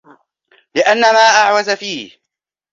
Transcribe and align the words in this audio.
لِأَنَّ 0.75 1.01
مَا 1.01 1.41
أَعْوَزَ 1.41 1.69
فِيهِ 1.69 2.17